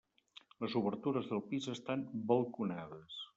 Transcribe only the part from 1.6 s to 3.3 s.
estan balconades.